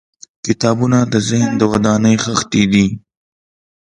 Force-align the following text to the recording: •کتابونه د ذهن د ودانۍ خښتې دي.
•کتابونه 0.45 0.97
د 1.13 1.15
ذهن 1.29 1.51
د 1.57 1.61
ودانۍ 1.71 2.15
خښتې 2.23 2.63
دي. 2.73 2.85